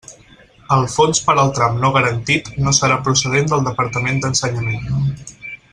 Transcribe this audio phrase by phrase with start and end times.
[0.75, 4.91] El fons per al tram no garantit no serà procedent del Departament d'Ensenyament.